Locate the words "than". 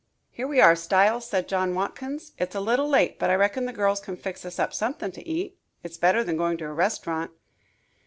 6.23-6.37